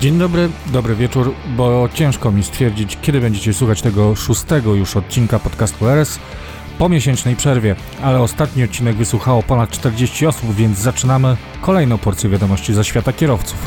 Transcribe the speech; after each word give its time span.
Dzień 0.00 0.18
dobry, 0.18 0.50
dobry 0.66 0.96
wieczór, 0.96 1.34
bo 1.56 1.88
ciężko 1.94 2.32
mi 2.32 2.42
stwierdzić, 2.42 2.98
kiedy 3.02 3.20
będziecie 3.20 3.54
słuchać 3.54 3.82
tego 3.82 4.16
szóstego 4.16 4.74
już 4.74 4.96
odcinka 4.96 5.38
podcastu 5.38 5.88
RS 5.88 6.18
po 6.78 6.88
miesięcznej 6.88 7.36
przerwie, 7.36 7.76
ale 8.02 8.20
ostatni 8.20 8.64
odcinek 8.64 8.96
wysłuchało 8.96 9.42
ponad 9.42 9.70
40 9.70 10.26
osób, 10.26 10.54
więc 10.54 10.78
zaczynamy 10.78 11.36
kolejną 11.60 11.98
porcję 11.98 12.30
wiadomości 12.30 12.74
ze 12.74 12.84
świata 12.84 13.12
kierowców. 13.12 13.58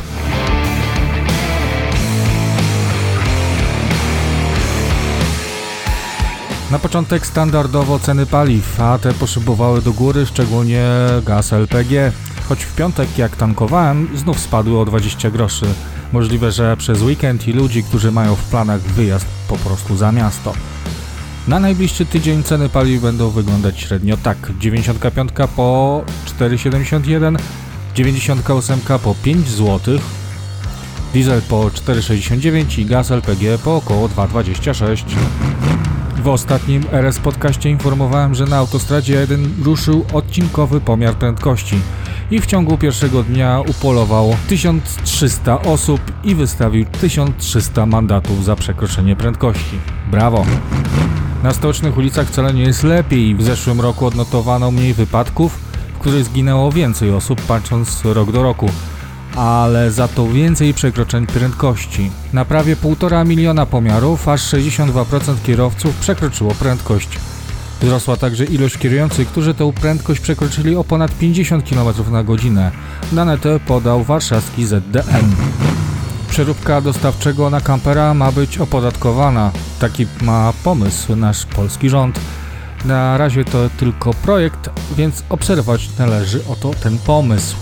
Na 6.70 6.78
początek 6.78 7.26
standardowo 7.26 7.98
ceny 7.98 8.26
paliw, 8.26 8.80
a 8.80 8.98
te 8.98 9.12
poszybowały 9.12 9.82
do 9.82 9.92
góry, 9.92 10.26
szczególnie 10.26 10.86
gaz 11.26 11.52
LPG. 11.52 12.12
Choć 12.48 12.64
w 12.64 12.74
piątek 12.74 13.18
jak 13.18 13.36
tankowałem, 13.36 14.08
znów 14.14 14.40
spadły 14.40 14.78
o 14.78 14.84
20 14.84 15.30
groszy. 15.30 15.66
Możliwe, 16.12 16.52
że 16.52 16.76
przez 16.76 17.02
weekend 17.02 17.48
i 17.48 17.52
ludzi, 17.52 17.82
którzy 17.82 18.12
mają 18.12 18.34
w 18.34 18.44
planach 18.44 18.80
wyjazd 18.80 19.26
po 19.48 19.56
prostu 19.56 19.96
za 19.96 20.12
miasto. 20.12 20.52
Na 21.48 21.60
najbliższy 21.60 22.06
tydzień 22.06 22.42
ceny 22.42 22.68
paliw 22.68 23.02
będą 23.02 23.30
wyglądać 23.30 23.80
średnio 23.80 24.16
tak. 24.16 24.36
95 24.58 25.30
po 25.56 26.02
4,71, 26.38 27.36
98 27.94 28.80
po 29.04 29.14
5 29.22 29.48
zł, 29.48 29.98
diesel 31.14 31.42
po 31.42 31.62
4,69 31.62 32.78
i 32.78 32.86
gaz 32.86 33.10
LPG 33.10 33.58
po 33.58 33.76
około 33.76 34.08
2,26. 34.08 35.04
W 36.22 36.28
ostatnim 36.28 36.84
RS 36.92 37.18
podcaście 37.18 37.70
informowałem, 37.70 38.34
że 38.34 38.44
na 38.44 38.56
autostradzie 38.56 39.14
1 39.14 39.54
ruszył 39.64 40.04
odcinkowy 40.12 40.80
pomiar 40.80 41.14
prędkości 41.14 41.76
i 42.30 42.40
w 42.40 42.46
ciągu 42.46 42.78
pierwszego 42.78 43.22
dnia 43.22 43.60
upolował 43.60 44.36
1300 44.48 45.62
osób 45.62 46.00
i 46.24 46.34
wystawił 46.34 46.84
1300 46.84 47.86
mandatów 47.86 48.44
za 48.44 48.56
przekroczenie 48.56 49.16
prędkości. 49.16 49.78
Brawo! 50.10 50.46
Na 51.42 51.52
stocznych 51.52 51.96
ulicach 51.96 52.26
wcale 52.26 52.54
nie 52.54 52.62
jest 52.62 52.82
lepiej. 52.82 53.34
W 53.34 53.42
zeszłym 53.42 53.80
roku 53.80 54.06
odnotowano 54.06 54.70
mniej 54.70 54.94
wypadków, 54.94 55.58
w 55.94 55.98
których 55.98 56.24
zginęło 56.24 56.72
więcej 56.72 57.10
osób 57.10 57.42
patrząc 57.42 58.04
rok 58.04 58.32
do 58.32 58.42
roku 58.42 58.70
ale 59.36 59.90
za 59.90 60.08
to 60.08 60.28
więcej 60.28 60.74
przekroczeń 60.74 61.26
prędkości. 61.26 62.10
Na 62.32 62.44
prawie 62.44 62.76
1,5 62.76 63.26
miliona 63.26 63.66
pomiarów 63.66 64.28
aż 64.28 64.40
62% 64.42 65.34
kierowców 65.42 65.96
przekroczyło 65.96 66.54
prędkość. 66.54 67.08
Wzrosła 67.82 68.16
także 68.16 68.44
ilość 68.44 68.78
kierujących, 68.78 69.28
którzy 69.28 69.54
tę 69.54 69.72
prędkość 69.72 70.20
przekroczyli 70.20 70.76
o 70.76 70.84
ponad 70.84 71.18
50 71.18 71.68
km 71.70 72.12
na 72.12 72.22
godzinę. 72.22 72.70
Dane 73.12 73.38
te 73.38 73.60
podał 73.60 74.04
warszawski 74.04 74.66
ZDM. 74.66 75.34
Przeróbka 76.30 76.80
dostawczego 76.80 77.50
na 77.50 77.60
kampera 77.60 78.14
ma 78.14 78.32
być 78.32 78.58
opodatkowana. 78.58 79.52
Taki 79.80 80.06
ma 80.22 80.52
pomysł 80.64 81.16
nasz 81.16 81.46
polski 81.46 81.90
rząd. 81.90 82.20
Na 82.84 83.18
razie 83.18 83.44
to 83.44 83.70
tylko 83.76 84.14
projekt, 84.14 84.70
więc 84.96 85.24
obserwować 85.28 85.90
należy 85.98 86.40
oto 86.48 86.70
ten 86.82 86.98
pomysł. 86.98 87.56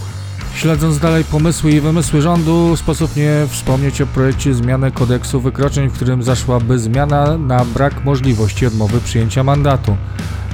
Śledząc 0.60 0.98
dalej 0.98 1.24
pomysły 1.24 1.72
i 1.72 1.80
wymysły 1.80 2.22
rządu, 2.22 2.76
sposób 2.76 3.16
nie 3.16 3.46
wspomnieć 3.48 4.00
o 4.00 4.06
projekcie 4.06 4.54
zmiany 4.54 4.92
kodeksu 4.92 5.40
wykroczeń, 5.40 5.88
w 5.88 5.92
którym 5.92 6.22
zaszłaby 6.22 6.78
zmiana 6.78 7.38
na 7.38 7.64
brak 7.64 8.04
możliwości 8.04 8.66
odmowy 8.66 9.00
przyjęcia 9.00 9.44
mandatu. 9.44 9.96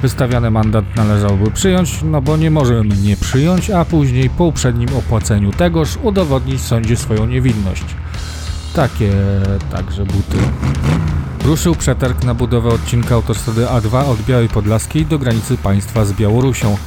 Wystawiany 0.01 0.51
mandat 0.51 0.85
należałoby 0.95 1.51
przyjąć, 1.51 1.99
no 2.03 2.21
bo 2.21 2.37
nie 2.37 2.51
możemy 2.51 2.95
nie 2.95 3.17
przyjąć, 3.17 3.69
a 3.69 3.85
później 3.85 4.29
po 4.29 4.43
uprzednim 4.45 4.89
opłaceniu 4.97 5.51
tegoż 5.51 5.97
udowodnić 6.03 6.61
sądzie 6.61 6.97
swoją 6.97 7.25
niewinność. 7.25 7.85
Takie 8.73 9.11
także 9.71 10.05
buty. 10.05 10.37
Ruszył 11.45 11.75
przetarg 11.75 12.23
na 12.23 12.33
budowę 12.33 12.69
odcinka 12.69 13.15
autostrady 13.15 13.65
A2 13.65 14.09
od 14.09 14.21
Białej 14.21 14.49
Podlaskiej 14.49 15.05
do 15.05 15.19
granicy 15.19 15.57
państwa 15.57 16.05
z 16.05 16.13
Białorusią. 16.13 16.77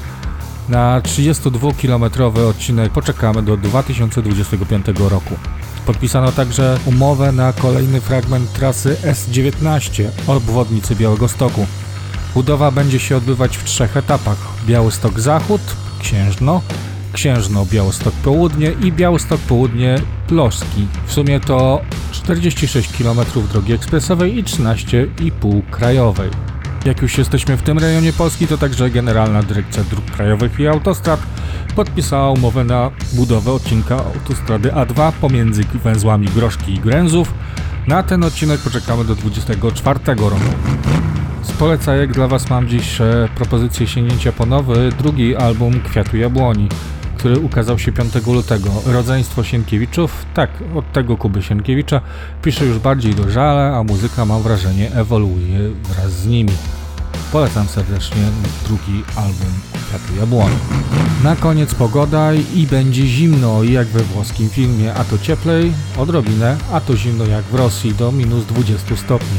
Na 0.71 1.01
32-kilometrowy 1.01 2.47
odcinek 2.47 2.93
poczekamy 2.93 3.43
do 3.43 3.57
2025 3.57 4.87
roku. 4.99 5.35
Podpisano 5.87 6.33
także 6.33 6.79
umowę 6.87 7.33
na 7.33 7.53
kolejny 7.53 8.01
fragment 8.01 8.53
trasy 8.53 8.97
S19 9.03 10.05
obwodnicy 10.27 10.97
Białego 10.97 11.29
Stoku. 11.29 11.67
Budowa 12.35 12.71
będzie 12.71 12.99
się 12.99 13.17
odbywać 13.17 13.57
w 13.57 13.65
trzech 13.65 13.97
etapach: 13.97 14.37
Białystok 14.67 15.21
Zachód, 15.21 15.61
Księżno, 16.01 16.61
Księżno 17.13 17.67
Białystok 17.67 18.15
Południe 18.15 18.73
i 18.83 18.93
Białystok 18.93 19.41
Południe 19.41 19.99
Ploski. 20.27 20.87
W 21.07 21.13
sumie 21.13 21.41
to 21.41 21.81
46 22.13 22.91
km 22.99 23.19
drogi 23.53 23.73
ekspresowej 23.73 24.39
i 24.39 24.45
13,5 24.45 25.63
krajowej. 25.71 26.50
Jak 26.85 27.03
już 27.03 27.19
jesteśmy 27.19 27.57
w 27.57 27.63
tym 27.63 27.79
rejonie 27.79 28.13
Polski, 28.13 28.47
to 28.47 28.59
także 28.59 28.91
Generalna 28.91 29.43
Dyrekcja 29.43 29.85
Dróg 29.85 30.05
Krajowych 30.05 30.61
i 30.61 30.67
Autostrad 30.67 31.21
podpisała 31.77 32.31
umowę 32.31 32.65
na 32.65 32.91
budowę 33.13 33.53
odcinka 33.53 33.97
autostrady 33.97 34.69
A2 34.69 35.13
pomiędzy 35.13 35.65
węzłami 35.85 36.27
Groszki 36.27 36.75
i 36.75 36.79
Gręzów. 36.79 37.35
Na 37.87 38.03
ten 38.03 38.25
odcinek 38.25 38.61
poczekamy 38.61 39.05
do 39.05 39.15
24 39.15 39.99
roku. 40.07 40.37
Z 41.43 41.53
polecajek 41.53 42.13
dla 42.13 42.29
Was 42.29 42.51
mam 42.51 42.69
dziś 42.69 43.01
e, 43.01 43.29
propozycję 43.37 43.87
sięgnięcia 43.87 44.33
po 44.33 44.47
nowy, 44.47 44.93
drugi 44.99 45.37
album 45.37 45.81
Kwiatu 45.81 46.17
Jabłoni, 46.17 46.69
który 47.21 47.39
ukazał 47.39 47.79
się 47.79 47.93
5 47.93 48.27
lutego. 48.27 48.71
Rodzeństwo 48.87 49.45
Sienkiewiczów, 49.45 50.27
tak, 50.35 50.51
od 50.75 50.93
tego 50.93 51.17
Kuby 51.17 51.43
Sienkiewicza, 51.43 52.01
pisze 52.43 52.67
już 52.67 52.79
bardziej 52.79 53.15
dojrzale, 53.15 53.77
a 53.77 53.83
muzyka 53.83 54.25
mam 54.25 54.43
wrażenie 54.43 54.93
ewoluuje 54.93 55.59
wraz 55.71 56.13
z 56.13 56.27
nimi. 56.27 56.53
Polecam 57.33 57.69
serdecznie 57.69 58.23
drugi 58.67 59.03
album 59.17 59.53
Kwiatu 59.73 60.21
Jabłoni. 60.21 60.55
Na 61.25 61.37
koniec 61.37 61.75
pogoda 61.75 62.35
i 62.35 62.67
będzie 62.67 63.07
zimno 63.07 63.63
jak 63.63 63.87
we 63.87 64.01
włoskim 64.01 64.49
filmie, 64.49 64.95
a 64.95 65.05
to 65.05 65.19
cieplej 65.19 65.73
odrobinę, 65.99 66.57
a 66.73 66.81
to 66.81 66.97
zimno 66.97 67.27
jak 67.27 67.45
w 67.45 67.55
Rosji 67.55 67.95
do 67.95 68.13
minus 68.13 68.45
20 68.47 68.97
stopni. 68.97 69.39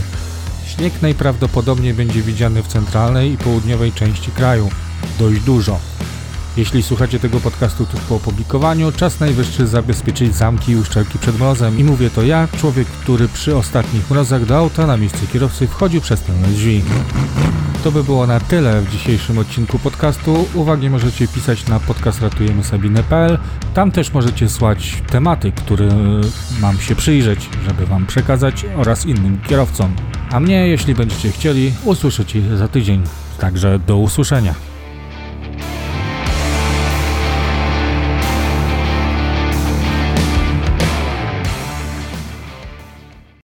Śnieg 0.65 1.01
najprawdopodobniej 1.01 1.93
będzie 1.93 2.21
widziany 2.21 2.63
w 2.63 2.67
centralnej 2.67 3.31
i 3.31 3.37
południowej 3.37 3.91
części 3.91 4.31
kraju. 4.31 4.69
Dość 5.19 5.41
dużo. 5.41 5.90
Jeśli 6.57 6.83
słuchacie 6.83 7.19
tego 7.19 7.39
podcastu 7.39 7.85
tuż 7.85 7.99
po 7.99 8.15
opublikowaniu, 8.15 8.91
czas 8.91 9.19
najwyższy 9.19 9.67
zabezpieczyć 9.67 10.35
zamki 10.35 10.71
i 10.71 10.75
uszczelki 10.75 11.19
przed 11.19 11.39
mrozem. 11.39 11.79
I 11.79 11.83
mówię 11.83 12.09
to 12.09 12.23
ja, 12.23 12.47
człowiek, 12.57 12.87
który 12.87 13.27
przy 13.27 13.55
ostatnich 13.55 14.11
mrozach 14.11 14.45
do 14.45 14.57
auta 14.57 14.87
na 14.87 14.97
miejsce 14.97 15.27
kierowcy 15.27 15.67
wchodził 15.67 16.01
przez 16.01 16.21
tylne 16.21 16.47
drzwi. 16.47 16.81
To 17.83 17.91
by 17.91 18.03
było 18.03 18.27
na 18.27 18.39
tyle 18.39 18.81
w 18.81 18.91
dzisiejszym 18.91 19.37
odcinku 19.37 19.79
podcastu. 19.79 20.47
Uwagi 20.53 20.89
możecie 20.89 21.27
pisać 21.27 21.67
na 21.67 21.79
podcastratujemysabinę.pl. 21.79 23.37
Tam 23.73 23.91
też 23.91 24.13
możecie 24.13 24.49
słać 24.49 25.03
tematy, 25.07 25.51
które 25.51 25.89
mam 26.61 26.79
się 26.79 26.95
przyjrzeć, 26.95 27.49
żeby 27.67 27.85
Wam 27.85 28.05
przekazać 28.05 28.65
oraz 28.77 29.05
innym 29.05 29.41
kierowcom. 29.47 29.95
A 30.31 30.39
mnie, 30.39 30.67
jeśli 30.67 30.95
będziecie 30.95 31.31
chcieli, 31.31 31.73
usłyszycie 31.85 32.57
za 32.57 32.67
tydzień. 32.67 33.03
Także 33.39 33.79
do 33.79 33.97
usłyszenia. 33.97 34.70